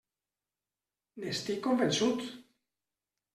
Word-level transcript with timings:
N'estic 1.25 1.61
convençut. 1.67 2.25